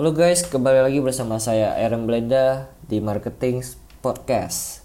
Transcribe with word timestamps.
Halo 0.00 0.16
guys, 0.16 0.48
kembali 0.48 0.80
lagi 0.80 0.96
bersama 1.04 1.36
saya 1.36 1.76
Aaron 1.76 2.08
Blenda 2.08 2.72
di 2.88 3.04
Marketing 3.04 3.60
Podcast. 4.00 4.80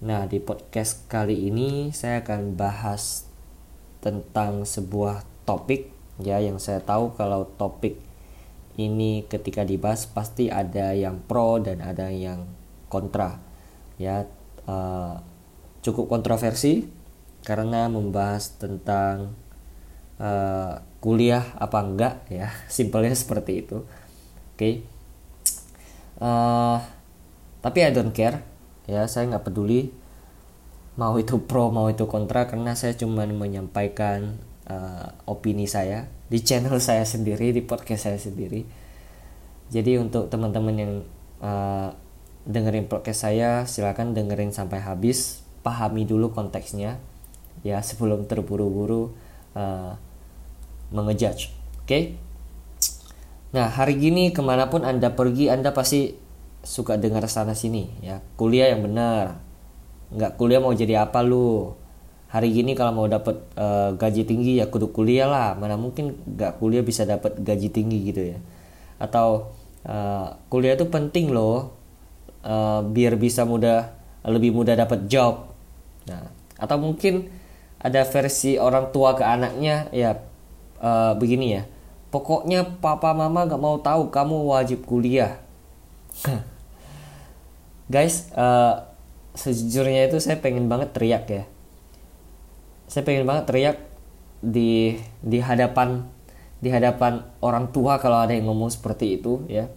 Nah, 0.00 0.24
di 0.24 0.40
podcast 0.40 1.04
kali 1.12 1.52
ini 1.52 1.92
saya 1.92 2.24
akan 2.24 2.56
bahas 2.56 3.28
tentang 4.00 4.64
sebuah 4.64 5.28
topik 5.44 5.92
ya 6.24 6.40
yang 6.40 6.56
saya 6.56 6.80
tahu 6.80 7.12
kalau 7.20 7.52
topik 7.60 8.00
ini 8.80 9.28
ketika 9.28 9.60
dibahas 9.60 10.08
pasti 10.08 10.48
ada 10.48 10.96
yang 10.96 11.20
pro 11.20 11.60
dan 11.60 11.84
ada 11.84 12.08
yang 12.08 12.48
kontra. 12.88 13.44
Ya, 14.00 14.24
uh, 14.64 15.20
cukup 15.84 16.08
kontroversi 16.08 16.88
karena 17.44 17.92
membahas 17.92 18.56
tentang 18.56 19.36
uh, 20.16 20.80
kuliah 21.04 21.44
apa 21.60 21.76
enggak 21.84 22.24
ya, 22.32 22.48
simpelnya 22.72 23.12
seperti 23.12 23.68
itu 23.68 23.84
okay? 24.60 24.74
uh, 26.20 26.76
eh, 26.76 26.78
tapi 27.64 27.78
I 27.84 27.92
don't 27.92 28.12
care. 28.12 28.44
Ya 28.84 29.08
saya 29.08 29.28
nggak 29.30 29.48
peduli 29.48 29.92
mau 30.98 31.16
itu 31.16 31.40
pro 31.40 31.72
mau 31.72 31.88
itu 31.88 32.04
kontra 32.04 32.44
karena 32.44 32.76
saya 32.76 32.92
cuma 32.92 33.24
menyampaikan 33.24 34.36
uh, 34.68 35.16
opini 35.24 35.64
saya 35.64 36.10
di 36.28 36.42
channel 36.44 36.76
saya 36.88 37.08
sendiri 37.08 37.56
di 37.56 37.64
podcast 37.64 38.10
saya 38.10 38.18
sendiri. 38.20 38.66
Jadi 39.70 40.02
untuk 40.02 40.26
teman-teman 40.28 40.74
yang 40.76 40.92
uh, 41.40 41.94
dengerin 42.44 42.90
podcast 42.90 43.24
saya 43.28 43.64
silahkan 43.64 44.12
dengerin 44.12 44.50
sampai 44.50 44.82
habis. 44.82 45.46
Pahami 45.60 46.08
dulu 46.08 46.32
konteksnya. 46.32 46.96
Ya 47.60 47.84
sebelum 47.84 48.24
terburu-buru 48.24 49.12
uh, 49.52 49.92
mengejudge. 50.88 51.52
Oke? 51.84 51.86
okay? 51.86 52.04
Nah 53.50 53.66
hari 53.66 53.98
gini 53.98 54.30
ke 54.30 54.38
mana 54.42 54.70
pun 54.70 54.86
anda 54.86 55.10
pergi 55.10 55.50
anda 55.50 55.74
pasti 55.74 56.14
suka 56.62 56.94
dengar 56.94 57.26
sana 57.26 57.54
sini 57.56 57.90
ya. 57.98 58.22
Kuliah 58.38 58.70
yang 58.70 58.86
benar. 58.86 59.42
Nggak 60.14 60.38
kuliah 60.38 60.62
mau 60.62 60.70
jadi 60.70 61.02
apa 61.02 61.22
lu? 61.26 61.74
Hari 62.30 62.54
gini 62.54 62.78
kalau 62.78 62.94
mau 62.94 63.06
dapat 63.10 63.42
uh, 63.58 63.90
gaji 63.98 64.22
tinggi 64.22 64.62
ya 64.62 64.70
kudu 64.70 64.94
kuliah 64.94 65.26
lah. 65.26 65.58
Mana 65.58 65.74
mungkin 65.74 66.14
nggak 66.30 66.62
kuliah 66.62 66.86
bisa 66.86 67.02
dapat 67.02 67.42
gaji 67.42 67.74
tinggi 67.74 67.98
gitu 68.14 68.22
ya. 68.36 68.38
Atau 69.02 69.50
uh, 69.82 70.38
kuliah 70.46 70.78
itu 70.78 70.86
penting 70.86 71.34
loh 71.34 71.74
uh, 72.46 72.86
biar 72.86 73.18
bisa 73.18 73.42
mudah 73.42 73.90
lebih 74.22 74.54
mudah 74.54 74.78
dapat 74.78 75.10
job. 75.10 75.50
Nah 76.06 76.30
atau 76.60 76.76
mungkin 76.78 77.32
ada 77.80 78.04
versi 78.04 78.60
orang 78.60 78.92
tua 78.92 79.16
ke 79.16 79.24
anaknya 79.24 79.88
ya 79.90 80.20
uh, 80.84 81.16
begini 81.16 81.56
ya 81.56 81.64
Pokoknya 82.10 82.66
papa 82.82 83.14
mama 83.14 83.46
gak 83.46 83.62
mau 83.62 83.78
tahu 83.78 84.10
kamu 84.10 84.50
wajib 84.50 84.82
kuliah. 84.82 85.38
Guys, 87.90 88.30
uh, 88.34 88.90
sejujurnya 89.38 90.10
itu 90.10 90.18
saya 90.18 90.42
pengen 90.42 90.66
banget 90.66 90.90
teriak 90.90 91.24
ya. 91.30 91.44
Saya 92.90 93.06
pengen 93.06 93.30
banget 93.30 93.46
teriak 93.46 93.78
di 94.42 94.98
di 95.22 95.38
hadapan 95.38 96.02
di 96.58 96.68
hadapan 96.68 97.22
orang 97.44 97.70
tua 97.70 98.02
kalau 98.02 98.26
ada 98.26 98.34
yang 98.34 98.50
ngomong 98.50 98.74
seperti 98.74 99.22
itu 99.22 99.46
ya. 99.46 99.70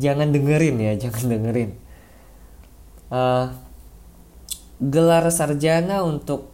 Jangan 0.00 0.32
dengerin 0.32 0.80
ya, 0.80 0.92
jangan 1.08 1.28
dengerin. 1.28 1.70
Uh, 3.12 3.52
gelar 4.80 5.28
sarjana 5.28 6.00
untuk 6.02 6.50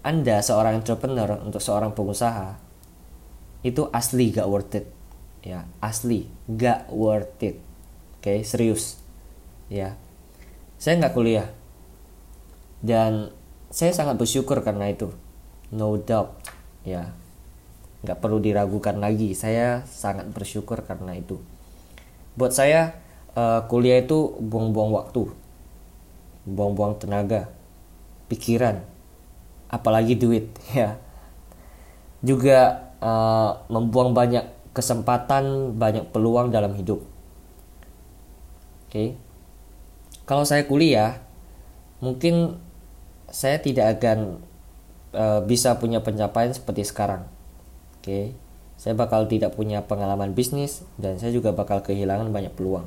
Anda 0.00 0.40
seorang 0.40 0.80
entrepreneur, 0.80 1.44
untuk 1.44 1.60
seorang 1.60 1.92
pengusaha 1.92 2.65
itu 3.66 3.90
asli 3.90 4.30
gak 4.30 4.46
worth 4.46 4.78
it. 4.78 4.86
Ya 5.42 5.66
asli 5.82 6.30
gak 6.46 6.86
worth 6.94 7.42
it. 7.42 7.58
Oke 8.22 8.38
okay, 8.38 8.38
serius. 8.46 9.02
Ya. 9.66 9.98
Saya 10.78 11.02
nggak 11.02 11.14
kuliah. 11.18 11.50
Dan 12.78 13.34
saya 13.74 13.90
sangat 13.90 14.14
bersyukur 14.20 14.62
karena 14.62 14.86
itu. 14.90 15.10
No 15.74 15.98
doubt. 15.98 16.38
Ya. 16.86 17.10
Nggak 18.06 18.22
perlu 18.22 18.38
diragukan 18.38 19.02
lagi. 19.02 19.34
Saya 19.34 19.82
sangat 19.90 20.30
bersyukur 20.30 20.86
karena 20.86 21.18
itu. 21.18 21.42
Buat 22.38 22.54
saya 22.54 22.94
uh, 23.34 23.66
kuliah 23.66 24.04
itu 24.04 24.38
buang-buang 24.38 24.94
waktu. 24.94 25.26
Buang-buang 26.46 27.02
tenaga. 27.02 27.50
Pikiran. 28.30 28.86
Apalagi 29.66 30.14
duit. 30.14 30.54
Ya. 30.76 31.00
Juga 32.26 32.85
uh, 33.00 33.64
membuang 33.68 34.12
banyak 34.16 34.44
kesempatan, 34.76 35.76
banyak 35.80 36.08
peluang 36.12 36.52
dalam 36.52 36.76
hidup. 36.76 37.00
Oke. 38.86 38.92
Okay. 38.92 39.08
Kalau 40.26 40.44
saya 40.44 40.66
kuliah, 40.66 41.22
mungkin 42.02 42.60
saya 43.32 43.62
tidak 43.62 43.98
akan 43.98 44.42
uh, 45.16 45.40
bisa 45.46 45.80
punya 45.80 46.04
pencapaian 46.04 46.52
seperti 46.52 46.84
sekarang. 46.84 47.24
Oke. 47.98 48.04
Okay. 48.04 48.24
Saya 48.76 48.92
bakal 48.92 49.24
tidak 49.24 49.56
punya 49.56 49.80
pengalaman 49.88 50.36
bisnis 50.36 50.84
dan 51.00 51.16
saya 51.16 51.32
juga 51.32 51.56
bakal 51.56 51.80
kehilangan 51.80 52.28
banyak 52.28 52.52
peluang. 52.52 52.84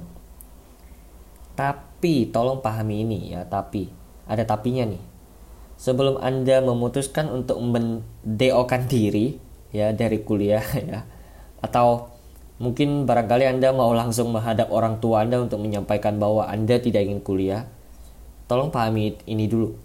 Tapi 1.57 2.29
tolong 2.29 2.61
pahami 2.61 3.01
ini 3.01 3.33
ya, 3.33 3.41
tapi 3.49 3.89
ada 4.29 4.45
tapinya 4.45 4.85
nih. 4.85 5.01
Sebelum 5.81 6.21
Anda 6.21 6.61
memutuskan 6.61 7.33
untuk 7.33 7.57
mendeokan 7.59 8.85
diri, 8.85 9.41
ya 9.69 9.93
dari 9.93 10.21
kuliah 10.21 10.63
ya. 10.89 11.05
Atau 11.59 12.09
mungkin 12.59 13.07
barangkali 13.07 13.47
Anda 13.47 13.71
mau 13.71 13.95
langsung 13.95 14.35
menghadap 14.35 14.67
orang 14.69 14.99
tua 14.99 15.23
Anda 15.23 15.39
untuk 15.39 15.63
menyampaikan 15.63 16.19
bahwa 16.19 16.45
Anda 16.45 16.77
tidak 16.77 17.07
ingin 17.07 17.23
kuliah 17.23 17.65
tolong 18.49 18.73
pahami 18.73 19.15
ini 19.29 19.45
dulu. 19.47 19.77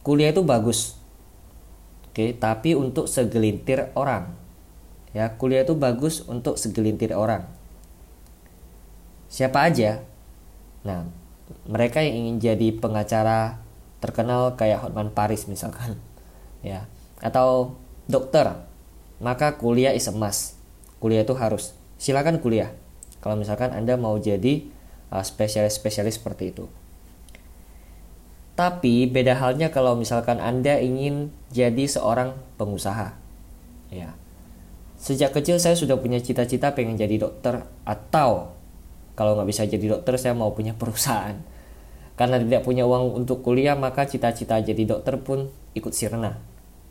Kuliah 0.00 0.32
itu 0.32 0.40
bagus 0.40 0.96
oke 2.10 2.34
tapi 2.40 2.72
untuk 2.78 3.10
segelintir 3.10 3.92
orang 3.98 4.32
ya. 5.12 5.34
Kuliah 5.36 5.66
itu 5.66 5.76
bagus 5.76 6.24
untuk 6.24 6.56
segelintir 6.56 7.12
orang. 7.12 7.44
Siapa 9.30 9.68
aja? 9.68 10.00
Nah 10.86 11.04
mereka 11.66 12.00
yang 12.00 12.14
ingin 12.26 12.36
jadi 12.38 12.68
pengacara 12.78 13.58
terkenal 13.98 14.54
kayak 14.56 14.86
Hotman 14.86 15.12
Paris 15.12 15.44
misalkan 15.50 16.00
ya. 16.64 16.88
Atau 17.20 17.76
dokter 18.08 18.69
maka 19.20 19.60
kuliah 19.60 19.92
is 19.92 20.08
a 20.08 20.14
must. 20.16 20.56
Kuliah 20.98 21.22
itu 21.22 21.36
harus. 21.36 21.76
Silakan 22.00 22.40
kuliah. 22.40 22.72
Kalau 23.20 23.36
misalkan 23.36 23.70
Anda 23.76 24.00
mau 24.00 24.16
jadi 24.16 24.64
spesialis-spesialis 25.12 26.16
uh, 26.16 26.18
seperti 26.24 26.44
itu. 26.56 26.64
Tapi 28.56 29.08
beda 29.08 29.36
halnya 29.36 29.68
kalau 29.68 29.96
misalkan 29.96 30.40
Anda 30.40 30.80
ingin 30.80 31.32
jadi 31.52 31.84
seorang 31.84 32.36
pengusaha. 32.56 33.16
Ya. 33.92 34.16
Sejak 35.00 35.32
kecil 35.36 35.60
saya 35.60 35.76
sudah 35.76 35.96
punya 36.00 36.20
cita-cita 36.20 36.72
pengen 36.76 36.96
jadi 36.96 37.20
dokter 37.20 37.64
atau 37.84 38.52
kalau 39.16 39.36
nggak 39.36 39.48
bisa 39.48 39.64
jadi 39.68 39.96
dokter 39.96 40.16
saya 40.16 40.32
mau 40.32 40.52
punya 40.56 40.72
perusahaan. 40.76 41.36
Karena 42.16 42.36
tidak 42.36 42.68
punya 42.68 42.84
uang 42.84 43.24
untuk 43.24 43.40
kuliah 43.40 43.76
maka 43.76 44.04
cita-cita 44.04 44.60
jadi 44.60 44.84
dokter 44.84 45.16
pun 45.20 45.48
ikut 45.72 45.92
sirna 45.92 46.49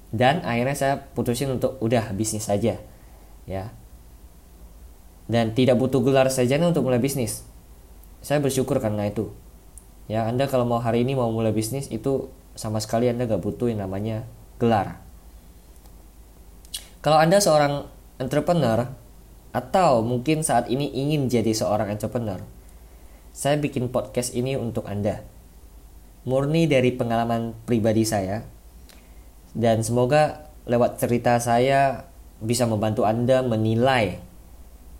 dan 0.10 0.42
akhirnya 0.42 0.76
saya 0.76 0.94
putusin 1.14 1.54
untuk 1.54 1.78
udah 1.82 2.14
bisnis 2.14 2.50
saja 2.50 2.82
ya. 3.46 3.74
Dan 5.30 5.54
tidak 5.54 5.78
butuh 5.78 6.02
gelar 6.02 6.26
saja 6.34 6.58
untuk 6.58 6.90
mulai 6.90 6.98
bisnis. 6.98 7.46
Saya 8.26 8.42
bersyukur 8.42 8.82
karena 8.82 9.06
itu. 9.06 9.30
Ya 10.10 10.26
anda 10.26 10.50
kalau 10.50 10.66
mau 10.66 10.82
hari 10.82 11.06
ini 11.06 11.14
mau 11.14 11.30
mulai 11.30 11.54
bisnis 11.54 11.86
itu 11.94 12.34
sama 12.58 12.82
sekali 12.82 13.06
anda 13.06 13.30
gak 13.30 13.38
butuh 13.38 13.70
yang 13.70 13.86
namanya 13.86 14.26
gelar. 14.58 14.98
Kalau 17.06 17.22
anda 17.22 17.38
seorang 17.38 17.86
entrepreneur 18.18 18.90
atau 19.54 20.02
mungkin 20.02 20.42
saat 20.42 20.66
ini 20.74 20.90
ingin 20.90 21.30
jadi 21.30 21.54
seorang 21.54 21.94
entrepreneur 21.94 22.42
saya 23.40 23.56
bikin 23.56 23.88
podcast 23.88 24.36
ini 24.36 24.60
untuk 24.60 24.84
anda. 24.90 25.24
Murni 26.28 26.68
dari 26.68 26.92
pengalaman 26.92 27.56
pribadi 27.64 28.04
saya 28.04 28.44
dan 29.58 29.82
semoga 29.82 30.50
lewat 30.70 31.02
cerita 31.02 31.38
saya 31.42 32.10
bisa 32.40 32.70
membantu 32.70 33.04
Anda 33.04 33.42
menilai 33.42 34.22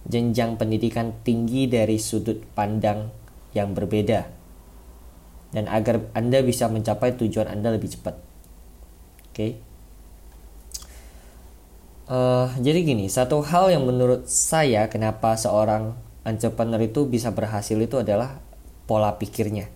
jenjang 0.10 0.58
pendidikan 0.58 1.14
tinggi 1.22 1.70
dari 1.70 2.02
sudut 2.02 2.42
pandang 2.58 3.14
yang 3.54 3.78
berbeda 3.78 4.26
dan 5.54 5.66
agar 5.70 6.06
Anda 6.14 6.46
bisa 6.46 6.70
mencapai 6.70 7.18
tujuan 7.18 7.50
Anda 7.50 7.74
lebih 7.74 7.90
cepat. 7.94 8.16
Oke. 9.30 9.34
Okay? 9.34 9.52
Uh, 12.10 12.50
eh, 12.50 12.66
jadi 12.66 12.80
gini, 12.86 13.06
satu 13.06 13.42
hal 13.46 13.70
yang 13.70 13.86
menurut 13.86 14.26
saya 14.26 14.90
kenapa 14.90 15.38
seorang 15.38 15.94
entrepreneur 16.26 16.82
itu 16.82 17.06
bisa 17.06 17.30
berhasil 17.34 17.78
itu 17.78 18.02
adalah 18.02 18.42
pola 18.90 19.14
pikirnya. 19.18 19.70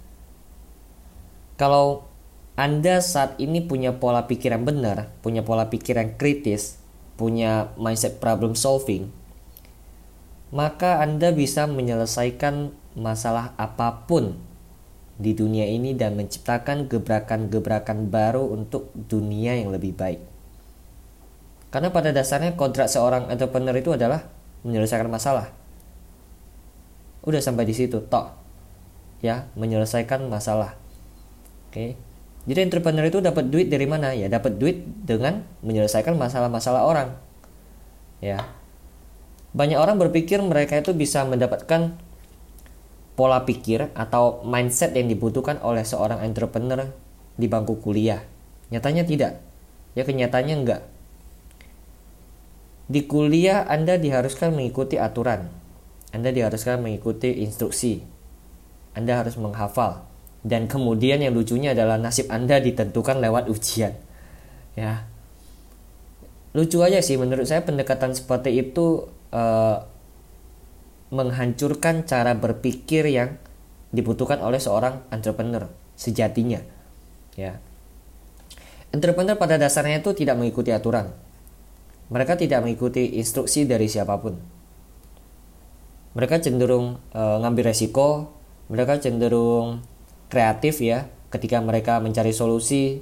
Kalau 1.58 2.10
anda 2.54 3.02
saat 3.02 3.34
ini 3.42 3.66
punya 3.66 3.98
pola 3.98 4.30
pikir 4.30 4.54
yang 4.54 4.62
benar, 4.62 5.10
punya 5.26 5.42
pola 5.42 5.74
pikir 5.74 5.98
yang 5.98 6.14
kritis, 6.22 6.78
punya 7.18 7.74
mindset 7.82 8.22
problem 8.22 8.54
solving, 8.54 9.10
maka 10.54 11.02
Anda 11.02 11.34
bisa 11.34 11.66
menyelesaikan 11.66 12.70
masalah 12.94 13.58
apa 13.58 14.06
pun 14.06 14.38
di 15.18 15.34
dunia 15.34 15.66
ini 15.66 15.98
dan 15.98 16.14
menciptakan 16.14 16.86
gebrakan-gebrakan 16.86 18.14
baru 18.14 18.46
untuk 18.54 18.94
dunia 18.94 19.58
yang 19.58 19.74
lebih 19.74 19.98
baik. 19.98 20.22
Karena 21.74 21.90
pada 21.90 22.14
dasarnya 22.14 22.54
kontrak 22.54 22.86
seorang 22.86 23.34
entrepreneur 23.34 23.74
itu 23.74 23.98
adalah 23.98 24.30
menyelesaikan 24.62 25.10
masalah. 25.10 25.50
Udah 27.26 27.42
sampai 27.42 27.66
di 27.66 27.74
situ, 27.74 27.98
tok. 28.06 28.38
Ya, 29.26 29.50
menyelesaikan 29.58 30.30
masalah. 30.30 30.78
Oke. 31.74 32.13
Jadi 32.44 32.60
entrepreneur 32.60 33.08
itu 33.08 33.24
dapat 33.24 33.48
duit 33.48 33.72
dari 33.72 33.88
mana? 33.88 34.12
Ya, 34.12 34.28
dapat 34.28 34.60
duit 34.60 34.84
dengan 34.84 35.48
menyelesaikan 35.64 36.20
masalah-masalah 36.20 36.84
orang. 36.84 37.16
Ya. 38.20 38.52
Banyak 39.56 39.80
orang 39.80 39.96
berpikir 39.96 40.44
mereka 40.44 40.82
itu 40.82 40.92
bisa 40.92 41.24
mendapatkan 41.24 41.96
pola 43.14 43.46
pikir 43.46 43.94
atau 43.94 44.42
mindset 44.44 44.98
yang 44.98 45.08
dibutuhkan 45.08 45.62
oleh 45.62 45.86
seorang 45.86 46.20
entrepreneur 46.26 46.90
di 47.38 47.48
bangku 47.48 47.80
kuliah. 47.80 48.26
Nyatanya 48.74 49.06
tidak. 49.06 49.34
Ya 49.94 50.04
kenyataannya 50.04 50.56
enggak. 50.58 50.82
Di 52.90 53.06
kuliah 53.08 53.64
Anda 53.64 53.96
diharuskan 53.96 54.52
mengikuti 54.52 55.00
aturan. 55.00 55.48
Anda 56.12 56.34
diharuskan 56.34 56.82
mengikuti 56.82 57.40
instruksi. 57.46 58.04
Anda 58.98 59.22
harus 59.22 59.40
menghafal. 59.40 60.13
Dan 60.44 60.68
kemudian 60.68 61.24
yang 61.24 61.32
lucunya 61.32 61.72
adalah 61.72 61.96
nasib 61.96 62.28
Anda 62.28 62.60
ditentukan 62.60 63.24
lewat 63.24 63.48
ujian. 63.48 63.96
Ya. 64.76 65.08
Lucu 66.52 66.84
aja 66.84 67.00
sih 67.00 67.16
menurut 67.16 67.48
saya 67.48 67.64
pendekatan 67.64 68.14
seperti 68.14 68.54
itu 68.60 69.08
uh, 69.34 69.78
menghancurkan 71.10 72.04
cara 72.04 72.36
berpikir 72.36 73.08
yang 73.08 73.40
dibutuhkan 73.94 74.42
oleh 74.44 74.60
seorang 74.60 75.06
entrepreneur 75.14 75.70
sejatinya. 75.94 76.60
Ya. 77.38 77.62
Entrepreneur 78.94 79.38
pada 79.38 79.58
dasarnya 79.58 80.02
itu 80.02 80.14
tidak 80.14 80.38
mengikuti 80.38 80.70
aturan. 80.70 81.14
Mereka 82.14 82.38
tidak 82.38 82.62
mengikuti 82.62 83.18
instruksi 83.18 83.66
dari 83.66 83.90
siapa 83.90 84.18
pun. 84.22 84.38
Mereka 86.14 86.46
cenderung 86.46 87.02
e, 87.10 87.22
ngambil 87.42 87.74
resiko, 87.74 88.30
mereka 88.70 89.02
cenderung 89.02 89.82
kreatif 90.28 90.80
ya 90.84 91.10
ketika 91.34 91.60
mereka 91.60 92.00
mencari 92.04 92.36
solusi. 92.36 93.02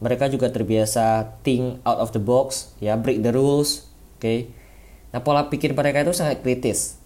Mereka 0.00 0.32
juga 0.32 0.48
terbiasa 0.48 1.36
think 1.44 1.84
out 1.84 2.00
of 2.00 2.16
the 2.16 2.22
box, 2.22 2.72
ya 2.80 2.96
break 2.96 3.20
the 3.20 3.36
rules, 3.36 3.84
oke. 4.16 4.24
Okay? 4.24 4.48
Nah, 5.12 5.20
pola 5.20 5.52
pikir 5.52 5.76
mereka 5.76 6.00
itu 6.00 6.16
sangat 6.16 6.40
kritis 6.40 7.00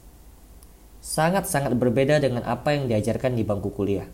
sangat-sangat 1.05 1.77
berbeda 1.77 2.17
dengan 2.17 2.49
apa 2.49 2.73
yang 2.73 2.89
diajarkan 2.89 3.37
di 3.37 3.45
bangku 3.45 3.69
kuliah. 3.77 4.09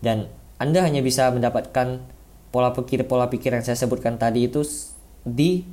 Dan 0.00 0.32
Anda 0.56 0.80
hanya 0.80 1.04
bisa 1.04 1.28
mendapatkan 1.28 2.00
pola 2.48 2.72
pikir-pola 2.72 3.28
pikir 3.28 3.52
yang 3.52 3.60
saya 3.60 3.76
sebutkan 3.76 4.16
tadi 4.16 4.48
itu 4.48 4.64
di 5.28 5.68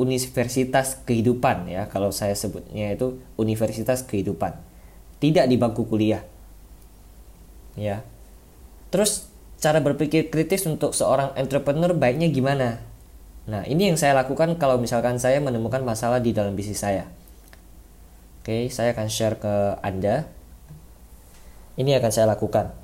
universitas 0.00 0.96
kehidupan 1.04 1.68
ya 1.68 1.84
kalau 1.92 2.08
saya 2.08 2.32
sebutnya 2.32 2.96
itu 2.96 3.20
universitas 3.36 4.00
kehidupan 4.00 4.56
tidak 5.20 5.44
di 5.52 5.60
bangku 5.60 5.84
kuliah 5.84 6.24
ya 7.78 8.04
terus 8.92 9.28
cara 9.62 9.78
berpikir 9.78 10.28
kritis 10.28 10.66
untuk 10.68 10.92
seorang 10.92 11.32
entrepreneur 11.38 11.94
baiknya 11.96 12.28
gimana 12.28 12.82
nah 13.48 13.66
ini 13.66 13.90
yang 13.90 13.98
saya 13.98 14.14
lakukan 14.14 14.54
kalau 14.60 14.78
misalkan 14.78 15.18
saya 15.18 15.42
menemukan 15.42 15.82
masalah 15.82 16.22
di 16.22 16.30
dalam 16.30 16.54
bisnis 16.54 16.82
saya 16.82 17.10
Oke, 18.42 18.66
saya 18.74 18.90
akan 18.90 19.06
share 19.06 19.38
ke 19.38 19.78
Anda. 19.86 20.26
Ini 21.78 22.02
akan 22.02 22.10
saya 22.10 22.26
lakukan. 22.26 22.74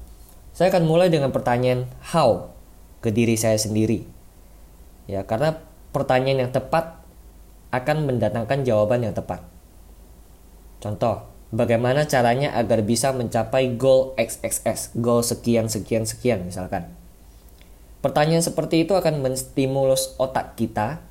Saya 0.54 0.70
akan 0.70 0.86
mulai 0.86 1.10
dengan 1.10 1.34
pertanyaan 1.34 1.90
how 2.14 2.54
ke 3.02 3.10
diri 3.10 3.34
saya 3.34 3.58
sendiri. 3.58 4.06
Ya, 5.10 5.26
karena 5.26 5.58
pertanyaan 5.90 6.46
yang 6.46 6.52
tepat 6.54 7.02
akan 7.74 8.06
mendatangkan 8.06 8.62
jawaban 8.62 9.02
yang 9.02 9.18
tepat. 9.18 9.42
Contoh, 10.78 11.26
bagaimana 11.48 12.04
caranya 12.04 12.52
agar 12.56 12.84
bisa 12.84 13.12
mencapai 13.12 13.76
goal 13.76 14.12
XXS, 14.20 14.96
goal 15.00 15.24
sekian 15.24 15.68
sekian 15.72 16.04
sekian 16.04 16.44
misalkan. 16.44 16.92
Pertanyaan 17.98 18.44
seperti 18.44 18.86
itu 18.86 18.94
akan 18.94 19.24
menstimulus 19.24 20.14
otak 20.20 20.54
kita 20.54 21.02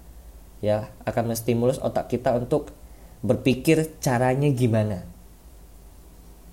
ya, 0.64 0.90
akan 1.04 1.36
menstimulus 1.36 1.78
otak 1.84 2.08
kita 2.08 2.38
untuk 2.38 2.72
berpikir 3.22 3.98
caranya 4.00 4.48
gimana. 4.54 5.04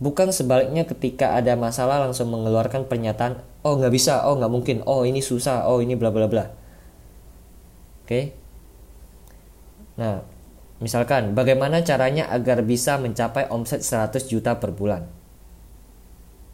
Bukan 0.03 0.35
sebaliknya 0.35 0.85
ketika 0.85 1.39
ada 1.39 1.55
masalah 1.55 2.03
langsung 2.03 2.29
mengeluarkan 2.35 2.91
pernyataan, 2.91 3.41
oh 3.63 3.79
nggak 3.79 3.95
bisa, 3.95 4.27
oh 4.27 4.35
nggak 4.37 4.53
mungkin, 4.53 4.77
oh 4.85 5.07
ini 5.07 5.23
susah, 5.23 5.71
oh 5.71 5.79
ini 5.79 5.95
bla 5.95 6.11
bla 6.11 6.27
bla. 6.27 6.51
Oke. 8.05 8.35
Nah, 9.95 10.27
misalkan 10.83 11.39
bagaimana 11.39 11.83
caranya 11.87 12.27
agar 12.31 12.63
bisa 12.67 12.99
mencapai 12.99 13.51
omset 13.51 13.83
100 13.83 14.31
juta 14.31 14.59
per 14.59 14.75
bulan. 14.75 15.07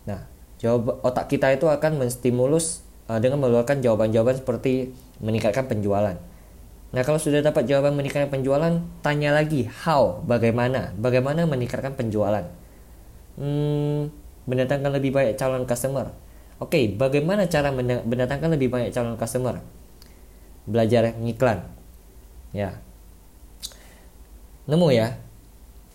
Nah, 0.04 0.28
jawab 0.60 1.00
otak 1.04 1.32
kita 1.32 1.52
itu 1.54 1.68
akan 1.68 2.00
menstimulus 2.00 2.84
uh, 3.08 3.20
dengan 3.20 3.40
mengeluarkan 3.40 3.80
jawaban-jawaban 3.80 4.40
seperti 4.40 4.92
meningkatkan 5.20 5.68
penjualan 5.68 6.16
Nah, 6.90 7.06
kalau 7.06 7.22
sudah 7.22 7.38
dapat 7.38 7.70
jawaban 7.70 7.94
meningkatkan 7.94 8.34
penjualan, 8.34 8.82
tanya 8.98 9.30
lagi 9.30 9.70
how, 9.86 10.18
bagaimana, 10.26 10.90
bagaimana 10.98 11.46
meningkatkan 11.46 11.94
penjualan. 11.94 12.42
Hmm, 13.38 14.10
mendatangkan 14.50 14.90
lebih 14.98 15.14
banyak 15.14 15.38
calon 15.38 15.70
customer. 15.70 16.10
Oke, 16.58 16.76
okay, 16.76 16.84
bagaimana 16.90 17.46
cara 17.46 17.70
mendatangkan 18.02 18.50
lebih 18.58 18.74
banyak 18.74 18.90
calon 18.90 19.14
customer? 19.14 19.62
Belajar 20.66 21.14
ngiklan. 21.14 21.62
Ya. 22.50 22.82
Nemu 24.70 24.88
ya? 24.94 25.18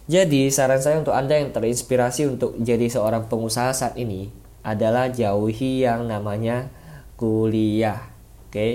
Jadi, 0.05 0.51
saran 0.51 0.83
saya 0.83 0.99
untuk 1.01 1.15
Anda 1.15 1.39
yang 1.39 1.55
terinspirasi 1.55 2.37
untuk 2.37 2.59
jadi 2.59 2.91
seorang 2.91 3.31
pengusaha 3.31 3.71
saat 3.73 3.95
ini 3.97 4.29
adalah 4.61 5.09
jauhi 5.09 5.87
yang 5.87 6.05
namanya 6.05 6.69
kuliah. 7.17 8.11
Oke. 8.45 8.53
Okay? 8.53 8.73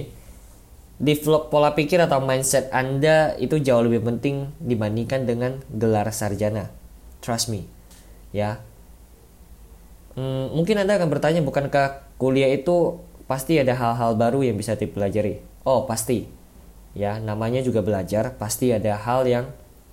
develop 1.00 1.48
pola 1.48 1.72
pikir 1.72 1.96
atau 1.96 2.20
mindset 2.20 2.68
Anda 2.70 3.34
itu 3.40 3.56
jauh 3.56 3.80
lebih 3.80 4.04
penting 4.04 4.52
dibandingkan 4.60 5.24
dengan 5.24 5.64
gelar 5.72 6.12
sarjana. 6.12 6.68
Trust 7.24 7.48
me. 7.48 7.64
Ya. 8.36 8.60
Hmm, 10.14 10.52
mungkin 10.52 10.76
Anda 10.76 11.00
akan 11.00 11.08
bertanya 11.08 11.40
bukankah 11.40 12.04
kuliah 12.20 12.52
itu 12.52 13.00
pasti 13.24 13.56
ada 13.56 13.72
hal-hal 13.72 14.12
baru 14.20 14.44
yang 14.44 14.60
bisa 14.60 14.76
dipelajari? 14.76 15.40
Oh, 15.64 15.88
pasti. 15.88 16.28
Ya, 16.92 17.16
namanya 17.16 17.64
juga 17.64 17.80
belajar, 17.80 18.36
pasti 18.36 18.68
ada 18.74 19.00
hal 19.00 19.24
yang 19.24 19.48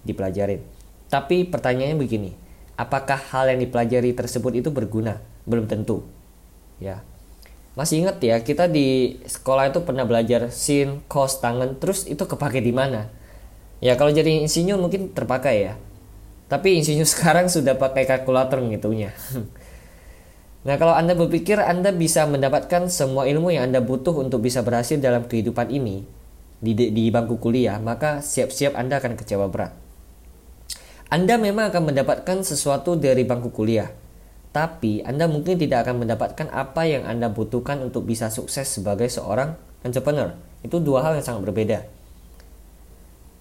dipelajarin. 0.08 0.64
Tapi 1.12 1.44
pertanyaannya 1.48 2.00
begini, 2.00 2.32
apakah 2.80 3.20
hal 3.20 3.52
yang 3.52 3.60
dipelajari 3.60 4.16
tersebut 4.16 4.64
itu 4.64 4.72
berguna? 4.72 5.20
Belum 5.44 5.68
tentu. 5.68 6.08
Ya, 6.80 7.04
masih 7.78 8.02
inget 8.02 8.18
ya 8.26 8.42
kita 8.42 8.66
di 8.66 9.22
sekolah 9.30 9.70
itu 9.70 9.86
pernah 9.86 10.02
belajar 10.02 10.50
sin, 10.50 11.06
cos, 11.06 11.38
tangan, 11.38 11.78
terus 11.78 12.10
itu 12.10 12.26
kepake 12.26 12.58
di 12.58 12.74
mana? 12.74 13.14
Ya 13.78 13.94
kalau 13.94 14.10
jadi 14.10 14.42
insinyur 14.42 14.82
mungkin 14.82 15.14
terpakai 15.14 15.56
ya. 15.62 15.74
Tapi 16.50 16.82
insinyur 16.82 17.06
sekarang 17.14 17.54
sudah 17.54 17.78
pakai 17.78 18.10
kalkulator 18.10 18.66
ngitungnya. 18.66 19.14
nah 20.66 20.74
kalau 20.82 20.98
Anda 20.98 21.14
berpikir 21.14 21.62
Anda 21.62 21.94
bisa 21.94 22.26
mendapatkan 22.26 22.90
semua 22.90 23.30
ilmu 23.30 23.54
yang 23.54 23.70
Anda 23.70 23.86
butuh 23.86 24.26
untuk 24.26 24.42
bisa 24.42 24.66
berhasil 24.66 24.98
dalam 24.98 25.30
kehidupan 25.30 25.70
ini 25.70 26.02
di, 26.58 26.74
di 26.74 27.14
bangku 27.14 27.38
kuliah, 27.38 27.78
maka 27.78 28.26
siap-siap 28.26 28.74
Anda 28.74 28.98
akan 28.98 29.14
kecewa 29.22 29.54
berat. 29.54 29.87
Anda 31.08 31.40
memang 31.40 31.72
akan 31.72 31.94
mendapatkan 31.94 32.44
sesuatu 32.44 33.00
dari 33.00 33.24
bangku 33.24 33.56
kuliah, 33.56 33.88
tapi 34.52 35.00
Anda 35.08 35.32
mungkin 35.32 35.56
tidak 35.56 35.88
akan 35.88 36.04
mendapatkan 36.04 36.48
apa 36.52 36.84
yang 36.84 37.08
Anda 37.08 37.32
butuhkan 37.32 37.80
untuk 37.80 38.04
bisa 38.04 38.28
sukses 38.28 38.68
sebagai 38.68 39.08
seorang 39.08 39.56
entrepreneur. 39.88 40.36
Itu 40.68 40.84
dua 40.84 41.08
hal 41.08 41.16
yang 41.16 41.24
sangat 41.24 41.48
berbeda. 41.48 41.80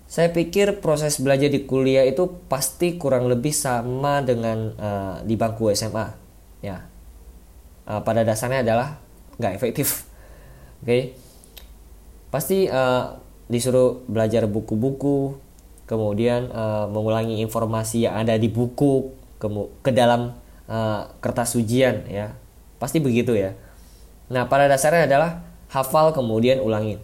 Saya 0.06 0.30
pikir 0.30 0.78
proses 0.78 1.18
belajar 1.18 1.50
di 1.50 1.66
kuliah 1.66 2.06
itu 2.06 2.30
pasti 2.46 2.94
kurang 2.94 3.26
lebih 3.26 3.50
sama 3.50 4.22
dengan 4.22 4.70
uh, 4.78 5.16
di 5.26 5.34
bangku 5.34 5.66
SMA. 5.74 6.06
Ya, 6.62 6.86
uh, 7.90 8.00
pada 8.06 8.22
dasarnya 8.22 8.62
adalah 8.62 9.02
nggak 9.42 9.52
efektif. 9.58 10.06
Oke, 10.82 10.86
okay? 10.86 11.02
pasti 12.30 12.70
uh, 12.70 13.18
disuruh 13.50 14.06
belajar 14.06 14.46
buku-buku, 14.46 15.45
kemudian 15.86 16.50
uh, 16.50 16.90
mengulangi 16.90 17.38
informasi 17.42 18.10
yang 18.10 18.14
ada 18.18 18.34
di 18.34 18.50
buku 18.50 19.10
ke 19.82 19.90
dalam 19.94 20.34
uh, 20.66 21.00
kertas 21.22 21.54
ujian 21.54 22.04
ya 22.10 22.34
pasti 22.82 22.98
begitu 22.98 23.32
ya 23.32 23.54
nah 24.26 24.50
pada 24.50 24.66
dasarnya 24.66 25.06
adalah 25.06 25.46
hafal 25.70 26.10
kemudian 26.10 26.58
ulangin 26.58 26.98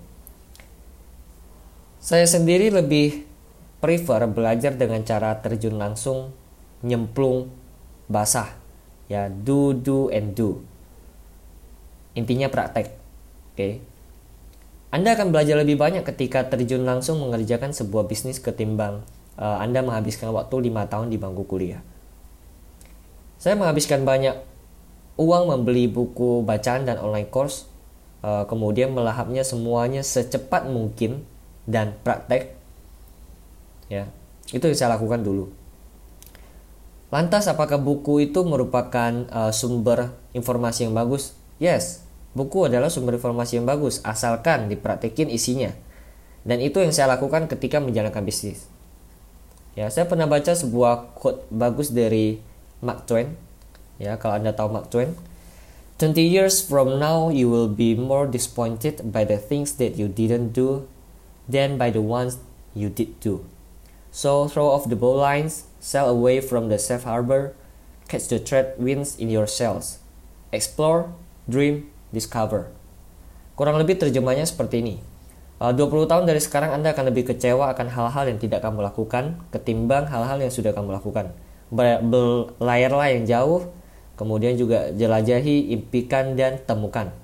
saya 2.02 2.26
sendiri 2.26 2.74
lebih 2.74 3.30
prefer 3.78 4.26
belajar 4.26 4.74
dengan 4.74 5.06
cara 5.06 5.38
terjun 5.38 5.78
langsung, 5.78 6.34
nyemplung, 6.82 7.46
basah. 8.10 8.58
Ya, 9.06 9.30
do, 9.30 9.70
do, 9.70 10.10
and 10.10 10.34
do. 10.34 10.66
Intinya 12.18 12.50
praktek. 12.50 12.90
Oke. 12.90 13.54
Okay? 13.54 13.72
Anda 14.92 15.16
akan 15.16 15.32
belajar 15.32 15.56
lebih 15.56 15.80
banyak 15.80 16.04
ketika 16.04 16.52
terjun 16.52 16.84
langsung 16.84 17.24
mengerjakan 17.24 17.72
sebuah 17.72 18.04
bisnis 18.12 18.36
ketimbang 18.36 19.00
uh, 19.40 19.56
Anda 19.60 19.80
menghabiskan 19.80 20.28
waktu 20.36 20.68
5 20.68 20.92
tahun 20.92 21.06
di 21.08 21.16
bangku 21.16 21.48
kuliah. 21.48 21.80
Saya 23.40 23.56
menghabiskan 23.58 24.04
banyak 24.04 24.36
uang 25.16 25.44
membeli 25.48 25.88
buku 25.88 26.44
bacaan 26.44 26.84
dan 26.84 27.00
online 27.00 27.28
course, 27.32 27.66
uh, 28.22 28.44
kemudian 28.46 28.92
melahapnya 28.92 29.42
semuanya 29.42 30.04
secepat 30.04 30.68
mungkin 30.68 31.24
dan 31.66 31.96
praktek. 32.04 32.54
Ya, 33.90 34.08
itu 34.52 34.62
yang 34.62 34.78
saya 34.78 34.94
lakukan 34.94 35.24
dulu. 35.24 35.52
Lantas 37.12 37.44
apakah 37.44 37.76
buku 37.76 38.24
itu 38.24 38.40
merupakan 38.40 39.28
uh, 39.28 39.52
sumber 39.52 40.16
informasi 40.32 40.88
yang 40.88 40.96
bagus? 40.96 41.36
Yes, 41.60 42.00
buku 42.32 42.68
adalah 42.68 42.88
sumber 42.88 43.16
informasi 43.16 43.60
yang 43.60 43.66
bagus 43.68 44.00
asalkan 44.04 44.68
dipraktekin 44.68 45.28
isinya. 45.28 45.72
Dan 46.42 46.58
itu 46.58 46.82
yang 46.82 46.90
saya 46.90 47.14
lakukan 47.14 47.46
ketika 47.46 47.78
menjalankan 47.78 48.26
bisnis. 48.26 48.66
Ya, 49.78 49.88
saya 49.88 50.04
pernah 50.04 50.28
baca 50.28 50.52
sebuah 50.52 51.16
quote 51.16 51.46
bagus 51.48 51.94
dari 51.94 52.42
Mark 52.82 53.08
Twain 53.08 53.32
Ya, 54.02 54.18
kalau 54.18 54.34
Anda 54.34 54.50
tahu 54.50 54.74
Mark 54.74 54.90
Twain. 54.90 55.14
20 56.02 56.18
years 56.18 56.58
from 56.58 56.98
now, 56.98 57.30
you 57.30 57.46
will 57.46 57.70
be 57.70 57.94
more 57.94 58.26
disappointed 58.26 59.14
by 59.14 59.22
the 59.22 59.38
things 59.38 59.78
that 59.78 59.94
you 59.94 60.10
didn't 60.10 60.50
do 60.50 60.90
than 61.46 61.78
by 61.78 61.94
the 61.94 62.02
ones 62.02 62.42
you 62.74 62.90
did 62.90 63.14
do. 63.22 63.46
So 64.10 64.50
throw 64.50 64.74
off 64.74 64.90
the 64.90 64.98
bowlines, 64.98 65.70
sail 65.78 66.10
away 66.10 66.42
from 66.42 66.66
the 66.66 66.82
safe 66.82 67.06
harbor, 67.06 67.54
catch 68.10 68.26
the 68.26 68.42
trade 68.42 68.74
winds 68.74 69.14
in 69.14 69.30
your 69.30 69.46
sails. 69.46 70.02
Explore, 70.50 71.14
dream, 71.46 71.86
discover. 72.12 72.70
Kurang 73.58 73.80
lebih 73.80 73.98
terjemahnya 73.98 74.46
seperti 74.46 74.84
ini. 74.84 74.96
20 75.62 75.78
uh, 75.78 76.06
tahun 76.10 76.24
dari 76.26 76.42
sekarang 76.42 76.74
Anda 76.74 76.90
akan 76.90 77.14
lebih 77.14 77.34
kecewa 77.34 77.70
akan 77.70 77.86
hal-hal 77.86 78.24
yang 78.26 78.38
tidak 78.42 78.66
kamu 78.66 78.82
lakukan 78.82 79.38
ketimbang 79.54 80.10
hal-hal 80.10 80.42
yang 80.42 80.50
sudah 80.50 80.74
kamu 80.74 80.90
lakukan. 80.98 81.30
Berlayarlah 81.70 83.08
yang 83.14 83.24
jauh, 83.24 83.70
kemudian 84.18 84.58
juga 84.58 84.90
jelajahi, 84.90 85.70
impikan, 85.70 86.34
dan 86.34 86.58
temukan. 86.66 87.14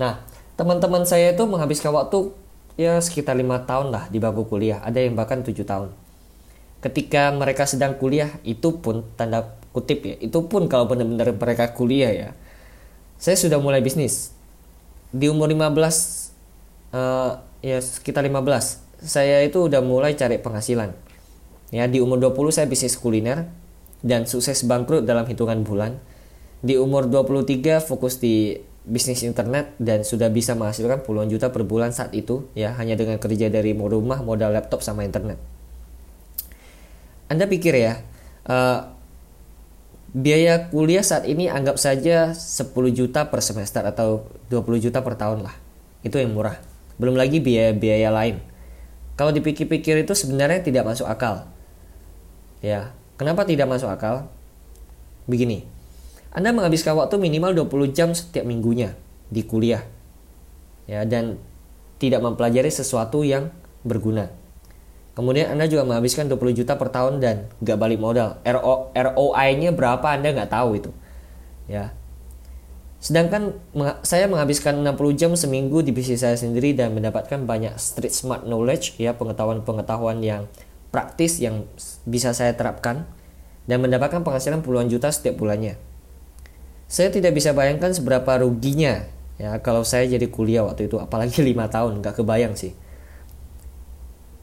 Nah, 0.00 0.24
teman-teman 0.56 1.04
saya 1.04 1.36
itu 1.36 1.44
menghabiskan 1.44 1.92
waktu 1.92 2.32
ya 2.80 3.02
sekitar 3.02 3.36
lima 3.36 3.66
tahun 3.68 3.92
lah 3.92 4.08
di 4.08 4.16
bangku 4.16 4.48
kuliah, 4.48 4.80
ada 4.80 5.02
yang 5.02 5.12
bahkan 5.18 5.44
tujuh 5.44 5.68
tahun. 5.68 5.92
Ketika 6.78 7.34
mereka 7.34 7.66
sedang 7.66 7.98
kuliah, 7.98 8.38
itu 8.46 8.78
pun 8.78 9.02
tanda 9.18 9.58
kutip 9.74 10.06
ya, 10.06 10.16
itu 10.22 10.38
pun 10.46 10.70
kalau 10.70 10.88
benar-benar 10.88 11.34
mereka 11.34 11.74
kuliah 11.74 12.10
ya, 12.14 12.28
saya 13.18 13.34
sudah 13.34 13.58
mulai 13.58 13.82
bisnis. 13.82 14.32
Di 15.10 15.26
umur 15.26 15.50
15, 15.50 15.58
uh, 16.94 17.42
eh, 17.60 17.74
ya 17.74 17.78
sekitar 17.82 18.22
15, 18.22 18.78
saya 19.02 19.42
itu 19.42 19.66
udah 19.66 19.82
mulai 19.82 20.14
cari 20.14 20.38
penghasilan. 20.38 20.94
Ya, 21.74 21.84
di 21.84 22.00
umur 22.00 22.16
20 22.16 22.54
saya 22.54 22.66
bisnis 22.70 22.96
kuliner 22.96 23.50
dan 24.00 24.24
sukses 24.24 24.62
bangkrut 24.64 25.04
dalam 25.04 25.26
hitungan 25.26 25.66
bulan 25.66 25.98
di 26.62 26.78
umur 26.78 27.06
23 27.06 27.82
fokus 27.82 28.18
di 28.18 28.58
bisnis 28.88 29.20
internet 29.20 29.76
dan 29.76 30.00
sudah 30.00 30.32
bisa 30.32 30.56
menghasilkan 30.56 31.04
puluhan 31.04 31.28
juta 31.28 31.52
per 31.52 31.62
bulan 31.68 31.92
saat 31.92 32.16
itu 32.16 32.48
ya 32.56 32.72
hanya 32.80 32.96
dengan 32.96 33.20
kerja 33.20 33.52
dari 33.52 33.76
rumah 33.76 34.24
modal 34.24 34.56
laptop 34.56 34.80
sama 34.80 35.04
internet. 35.04 35.36
Anda 37.28 37.44
pikir 37.44 37.76
ya 37.76 38.00
uh, 38.48 38.97
biaya 40.12 40.72
kuliah 40.72 41.04
saat 41.04 41.28
ini 41.28 41.52
anggap 41.52 41.76
saja 41.76 42.32
10 42.32 42.72
juta 42.92 43.28
per 43.28 43.40
semester 43.44 43.84
atau 43.84 44.24
20 44.48 44.84
juta 44.88 45.04
per 45.04 45.14
tahun 45.20 45.44
lah. 45.44 45.54
Itu 46.00 46.16
yang 46.16 46.32
murah. 46.32 46.56
Belum 46.96 47.14
lagi 47.14 47.38
biaya-biaya 47.38 48.08
lain. 48.10 48.40
Kalau 49.18 49.34
dipikir-pikir 49.34 50.06
itu 50.06 50.14
sebenarnya 50.14 50.62
tidak 50.62 50.86
masuk 50.86 51.06
akal. 51.10 51.50
Ya, 52.62 52.94
kenapa 53.18 53.42
tidak 53.46 53.66
masuk 53.66 53.90
akal? 53.90 54.30
Begini, 55.26 55.66
anda 56.32 56.54
menghabiskan 56.54 56.94
waktu 56.96 57.18
minimal 57.18 57.54
20 57.66 57.94
jam 57.94 58.08
setiap 58.14 58.46
minggunya 58.46 58.94
di 59.28 59.44
kuliah. 59.44 59.84
Ya, 60.88 61.04
dan 61.04 61.36
tidak 62.00 62.24
mempelajari 62.24 62.70
sesuatu 62.72 63.26
yang 63.26 63.52
berguna. 63.84 64.32
Kemudian 65.18 65.50
Anda 65.50 65.66
juga 65.66 65.82
menghabiskan 65.82 66.30
20 66.30 66.62
juta 66.62 66.78
per 66.78 66.94
tahun 66.94 67.18
dan 67.18 67.50
nggak 67.58 67.74
balik 67.74 67.98
modal. 67.98 68.38
RO, 68.46 68.94
ROI-nya 68.94 69.74
berapa 69.74 70.14
Anda 70.14 70.30
nggak 70.30 70.46
tahu 70.54 70.78
itu. 70.78 70.94
Ya. 71.66 71.90
Sedangkan 73.02 73.58
saya 74.06 74.30
menghabiskan 74.30 74.78
60 74.78 75.18
jam 75.18 75.34
seminggu 75.34 75.82
di 75.82 75.90
bisnis 75.90 76.22
saya 76.22 76.38
sendiri 76.38 76.70
dan 76.70 76.94
mendapatkan 76.94 77.42
banyak 77.50 77.74
street 77.82 78.14
smart 78.14 78.46
knowledge 78.46 78.94
ya 79.02 79.10
pengetahuan-pengetahuan 79.18 80.22
yang 80.22 80.46
praktis 80.94 81.42
yang 81.42 81.66
bisa 82.06 82.30
saya 82.30 82.54
terapkan 82.54 83.02
dan 83.66 83.82
mendapatkan 83.82 84.22
penghasilan 84.22 84.62
puluhan 84.62 84.86
juta 84.86 85.10
setiap 85.10 85.34
bulannya. 85.34 85.74
Saya 86.86 87.10
tidak 87.10 87.34
bisa 87.34 87.50
bayangkan 87.50 87.90
seberapa 87.90 88.38
ruginya 88.38 89.02
ya 89.34 89.58
kalau 89.66 89.82
saya 89.82 90.06
jadi 90.06 90.30
kuliah 90.30 90.62
waktu 90.62 90.86
itu 90.86 91.02
apalagi 91.02 91.42
lima 91.42 91.66
tahun 91.66 92.06
nggak 92.06 92.22
kebayang 92.22 92.54
sih. 92.54 92.70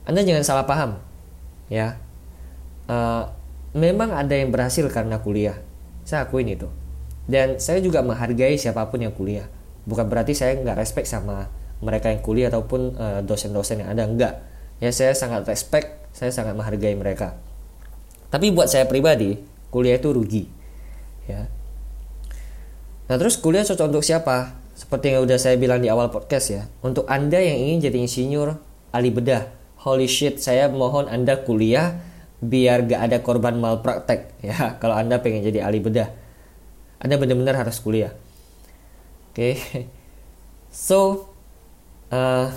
Anda 0.06 0.22
jangan 0.22 0.46
salah 0.46 0.66
paham 0.66 1.02
ya. 1.70 1.98
Uh, 2.86 3.26
memang 3.74 4.14
ada 4.14 4.32
yang 4.32 4.54
berhasil 4.54 4.86
karena 4.94 5.20
kuliah. 5.20 5.58
Saya 6.06 6.30
akuin 6.30 6.48
itu. 6.48 6.70
Dan 7.26 7.58
saya 7.58 7.82
juga 7.82 8.06
menghargai 8.06 8.56
siapa 8.56 8.86
pun 8.94 9.02
yang 9.02 9.14
kuliah. 9.14 9.50
Bukan 9.90 10.06
berarti 10.06 10.38
saya 10.38 10.58
nggak 10.62 10.78
respect 10.78 11.10
sama 11.10 11.50
mereka 11.82 12.14
yang 12.14 12.22
kuliah 12.22 12.54
ataupun 12.54 12.94
uh, 12.96 13.20
dosen-dosen 13.26 13.82
yang 13.82 13.90
ada 13.90 14.06
enggak. 14.06 14.34
Ya 14.78 14.94
saya 14.94 15.18
sangat 15.18 15.50
respect, 15.50 16.14
saya 16.14 16.30
sangat 16.30 16.54
menghargai 16.54 16.94
mereka. 16.94 17.34
Tapi 18.30 18.54
buat 18.54 18.70
saya 18.70 18.86
pribadi, 18.86 19.42
kuliah 19.74 19.98
itu 19.98 20.14
rugi. 20.14 20.46
Ya, 21.26 21.50
Nah 23.06 23.16
terus 23.22 23.38
kuliah 23.38 23.62
cocok 23.62 23.86
untuk 23.86 24.06
siapa? 24.06 24.58
Seperti 24.76 25.14
yang 25.14 25.24
udah 25.24 25.38
saya 25.38 25.56
bilang 25.62 25.80
di 25.80 25.88
awal 25.88 26.10
podcast 26.10 26.52
ya. 26.52 26.64
Untuk 26.82 27.06
Anda 27.06 27.38
yang 27.38 27.58
ingin 27.62 27.90
jadi 27.90 27.98
insinyur 28.02 28.58
ahli 28.92 29.10
bedah. 29.14 29.46
Holy 29.86 30.10
shit, 30.10 30.42
saya 30.42 30.66
mohon 30.68 31.06
Anda 31.06 31.46
kuliah 31.46 32.02
biar 32.42 32.90
gak 32.90 33.02
ada 33.06 33.18
korban 33.22 33.62
malpraktek 33.62 34.34
ya. 34.50 34.82
Kalau 34.82 34.98
Anda 34.98 35.22
pengen 35.22 35.46
jadi 35.46 35.62
ahli 35.62 35.80
bedah. 35.80 36.10
Anda 36.98 37.22
benar-benar 37.22 37.62
harus 37.62 37.78
kuliah. 37.78 38.14
Oke. 39.32 39.56
Okay. 39.56 39.56
So, 40.76 41.32
uh, 42.12 42.52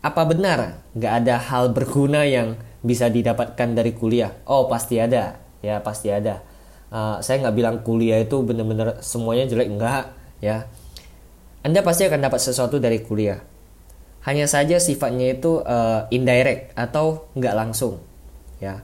apa 0.00 0.22
benar 0.24 0.80
gak 0.96 1.12
ada 1.20 1.36
hal 1.36 1.76
berguna 1.76 2.24
yang 2.24 2.56
bisa 2.80 3.12
didapatkan 3.12 3.76
dari 3.76 3.92
kuliah? 3.92 4.32
Oh 4.48 4.64
pasti 4.64 4.96
ada, 4.96 5.36
ya 5.60 5.84
pasti 5.84 6.08
ada 6.08 6.40
uh, 6.94 7.16
saya 7.18 7.42
nggak 7.42 7.56
bilang 7.56 7.76
kuliah 7.82 8.22
itu 8.22 8.38
benar-benar 8.46 9.02
semuanya 9.02 9.50
jelek 9.50 9.68
enggak 9.74 10.14
ya 10.38 10.70
anda 11.66 11.80
pasti 11.82 12.06
akan 12.06 12.20
dapat 12.22 12.38
sesuatu 12.38 12.78
dari 12.78 13.02
kuliah 13.02 13.42
hanya 14.24 14.48
saja 14.48 14.80
sifatnya 14.80 15.36
itu 15.36 15.60
uh, 15.60 16.08
indirect 16.08 16.72
atau 16.76 17.28
nggak 17.36 17.54
langsung 17.56 18.00
ya 18.60 18.80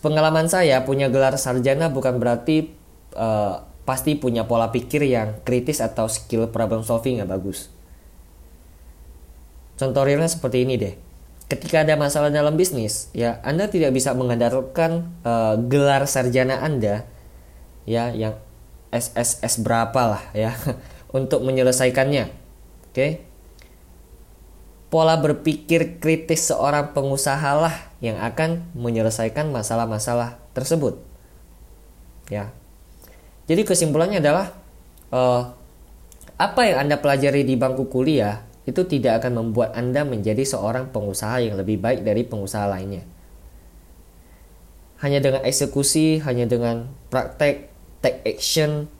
pengalaman 0.00 0.48
saya 0.48 0.80
punya 0.88 1.12
gelar 1.12 1.36
sarjana 1.36 1.92
bukan 1.92 2.16
berarti 2.16 2.72
uh, 3.12 3.68
pasti 3.84 4.16
punya 4.16 4.48
pola 4.48 4.72
pikir 4.72 5.04
yang 5.04 5.44
kritis 5.44 5.84
atau 5.84 6.08
skill 6.08 6.48
problem 6.48 6.80
solving 6.80 7.20
yang 7.20 7.28
bagus 7.28 7.68
contoh 9.76 10.02
realnya 10.04 10.32
seperti 10.32 10.64
ini 10.64 10.74
deh 10.80 10.94
ketika 11.52 11.84
ada 11.84 12.00
masalah 12.00 12.32
dalam 12.32 12.56
bisnis, 12.56 13.12
ya 13.12 13.36
Anda 13.44 13.68
tidak 13.68 13.92
bisa 13.92 14.16
mengandalkan 14.16 15.12
uh, 15.20 15.60
gelar 15.68 16.08
sarjana 16.08 16.64
Anda 16.64 17.04
ya 17.84 18.08
yang 18.16 18.40
SSS 18.88 19.60
berapa 19.60 20.16
lah 20.16 20.24
ya 20.32 20.56
untuk 21.18 21.44
menyelesaikannya. 21.44 22.32
Oke. 22.88 22.96
Okay? 22.96 23.10
Pola 24.92 25.16
berpikir 25.16 25.96
kritis 26.04 26.52
seorang 26.52 26.92
pengusaha 26.92 27.56
lah 27.56 27.72
yang 28.04 28.20
akan 28.20 28.68
menyelesaikan 28.76 29.48
masalah-masalah 29.48 30.36
tersebut. 30.52 31.00
Ya. 32.28 32.52
Jadi 33.48 33.64
kesimpulannya 33.64 34.20
adalah 34.20 34.52
uh, 35.08 35.56
apa 36.36 36.60
yang 36.68 36.84
Anda 36.84 37.00
pelajari 37.00 37.40
di 37.48 37.56
bangku 37.56 37.88
kuliah 37.88 38.44
itu 38.68 38.84
tidak 38.84 39.24
akan 39.24 39.40
membuat 39.40 39.72
Anda 39.72 40.04
menjadi 40.04 40.44
seorang 40.44 40.92
pengusaha 40.92 41.40
yang 41.40 41.56
lebih 41.56 41.80
baik 41.80 42.04
dari 42.04 42.28
pengusaha 42.28 42.68
lainnya. 42.68 43.08
Hanya 45.00 45.24
dengan 45.24 45.40
eksekusi, 45.42 46.20
hanya 46.20 46.44
dengan 46.44 46.92
praktek, 47.08 47.72
take 48.04 48.20
action, 48.28 48.92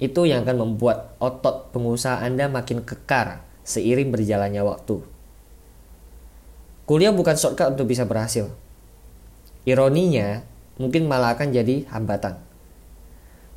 itu 0.00 0.26
yang 0.26 0.48
akan 0.48 0.64
membuat 0.64 1.12
otot 1.20 1.70
pengusaha 1.76 2.24
Anda 2.24 2.48
makin 2.48 2.82
kekar 2.82 3.44
seiring 3.62 4.10
berjalannya 4.10 4.64
waktu. 4.64 5.15
Kuliah 6.86 7.10
bukan 7.10 7.34
shortcut 7.34 7.74
untuk 7.74 7.90
bisa 7.90 8.06
berhasil. 8.06 8.48
Ironinya, 9.66 10.46
mungkin 10.78 11.10
malah 11.10 11.34
akan 11.34 11.50
jadi 11.50 11.84
hambatan. 11.90 12.38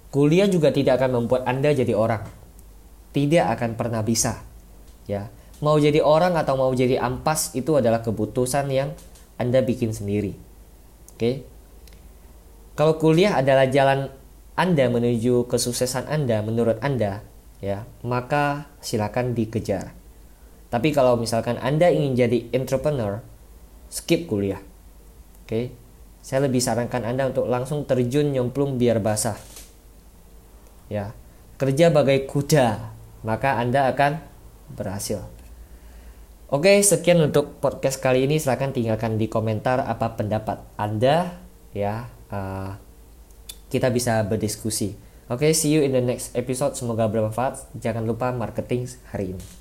Kuliah 0.09 0.50
juga 0.50 0.74
tidak 0.74 0.98
akan 0.98 1.21
membuat 1.21 1.45
Anda 1.45 1.69
jadi 1.69 1.93
orang. 1.93 2.25
Tidak 3.13 3.45
akan 3.45 3.77
pernah 3.77 4.01
bisa. 4.01 4.41
Ya, 5.05 5.29
mau 5.62 5.77
jadi 5.77 6.01
orang 6.01 6.33
atau 6.33 6.57
mau 6.57 6.74
jadi 6.74 6.98
ampas 6.98 7.53
itu 7.53 7.77
adalah 7.77 8.01
keputusan 8.01 8.65
yang 8.74 8.98
Anda 9.38 9.62
bikin 9.62 9.93
sendiri. 9.93 10.33
Oke. 11.13 11.45
Kalau 12.74 12.98
kuliah 12.98 13.38
adalah 13.38 13.69
jalan 13.69 14.09
Anda 14.57 14.89
menuju 14.89 15.45
kesuksesan 15.45 16.09
Anda 16.09 16.41
menurut 16.41 16.81
Anda, 16.81 17.21
ya, 17.62 17.86
maka 18.01 18.74
silakan 18.81 19.38
dikejar. 19.38 19.99
Tapi 20.70 20.94
kalau 20.94 21.18
misalkan 21.18 21.58
Anda 21.58 21.90
ingin 21.90 22.14
jadi 22.14 22.40
entrepreneur, 22.54 23.26
skip 23.90 24.30
kuliah. 24.30 24.62
Oke. 25.46 25.74
Saya 26.22 26.46
lebih 26.46 26.62
sarankan 26.62 27.10
Anda 27.10 27.34
untuk 27.34 27.50
langsung 27.50 27.90
terjun 27.90 28.30
nyemplung 28.30 28.78
biar 28.78 29.02
basah. 29.02 29.38
Ya. 30.94 31.18
Kerja 31.58 31.90
bagai 31.90 32.30
kuda, 32.30 32.94
maka 33.26 33.58
Anda 33.58 33.90
akan 33.90 34.22
berhasil. 34.78 35.26
Oke, 36.50 36.82
sekian 36.82 37.22
untuk 37.22 37.62
podcast 37.62 38.02
kali 38.02 38.26
ini. 38.30 38.42
Silahkan 38.42 38.74
tinggalkan 38.74 39.18
di 39.18 39.30
komentar 39.30 39.86
apa 39.86 40.18
pendapat 40.18 40.62
Anda 40.78 41.34
ya. 41.74 42.10
Uh, 42.30 42.74
kita 43.70 43.94
bisa 43.94 44.22
berdiskusi. 44.26 44.98
Oke, 45.30 45.50
okay, 45.50 45.52
see 45.54 45.70
you 45.70 45.86
in 45.86 45.94
the 45.94 46.02
next 46.02 46.34
episode. 46.34 46.74
Semoga 46.74 47.06
bermanfaat. 47.06 47.70
Jangan 47.78 48.06
lupa 48.06 48.34
marketing 48.34 48.90
hari 49.14 49.38
ini. 49.38 49.59